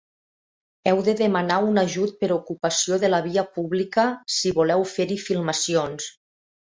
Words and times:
Heu 0.91 1.01
de 1.07 1.13
demanar 1.17 1.57
un 1.67 1.81
ajut 1.81 2.15
per 2.25 2.29
ocupació 2.37 2.99
de 3.03 3.11
la 3.15 3.19
via 3.27 3.43
pública 3.59 4.07
si 4.39 4.55
voleu 4.61 4.87
fer-hi 4.97 5.19
filmacions. 5.27 6.09